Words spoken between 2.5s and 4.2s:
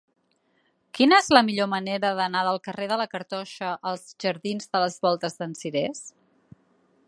carrer de la Cartoixa als